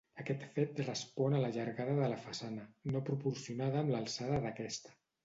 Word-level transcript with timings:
Aquest 0.21 0.43
fet 0.53 0.79
respon 0.85 1.35
a 1.35 1.41
la 1.43 1.51
llargada 1.57 1.93
de 1.99 2.07
la 2.13 2.17
façana, 2.23 2.63
no 2.95 3.03
proporcionada 3.11 3.81
amb 3.83 3.93
l'alçada 3.97 4.41
d'aquesta. 4.49 4.97